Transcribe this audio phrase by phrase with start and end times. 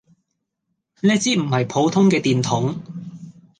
[1.01, 2.81] 呢支唔係普通嘅電筒